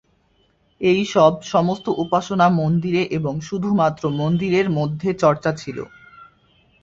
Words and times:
এই 0.81 1.01
সব, 1.05 1.33
সমস্ত 1.45 1.85
উপাসনা 2.03 2.47
মন্দিরে 2.59 3.01
এবং 3.17 3.33
শুধুমাত্র 3.41 4.03
মন্দিরের 4.19 4.67
মধ্যে 4.69 5.09
চর্চা 5.23 5.51
ছিল। 5.53 5.77